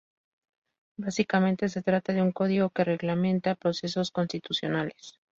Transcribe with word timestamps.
Básicamente, 0.97 1.69
se 1.69 1.83
trata 1.83 2.11
de 2.11 2.23
un 2.23 2.31
código 2.31 2.71
que 2.71 2.83
reglamenta 2.83 3.53
procesos 3.53 4.09
constitucionales. 4.09 5.19